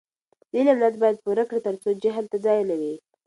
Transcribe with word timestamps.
د 0.49 0.51
علم 0.59 0.75
ولایت 0.77 0.95
باید 1.01 1.21
پوره 1.23 1.43
کړي 1.49 1.61
ترڅو 1.67 1.89
جهل 2.03 2.25
ته 2.31 2.37
ځای 2.45 2.59
نه 2.69 2.75
وي. 2.81 2.95